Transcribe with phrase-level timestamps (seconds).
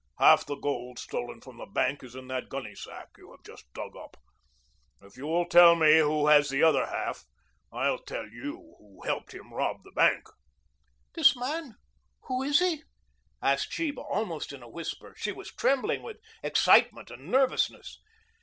[0.17, 3.95] Half the gold stolen from the bank is in that gunnysack you have just dug
[3.95, 4.17] up.
[4.99, 7.25] If you'll tell me who has the other half,
[7.71, 10.25] I'll tell you who helped him rob the bank."
[11.13, 11.75] "This man
[12.23, 12.81] who is he?"
[13.43, 15.13] asked Sheba, almost in a whisper.
[15.19, 17.99] She was trembling with excitement and nervousness.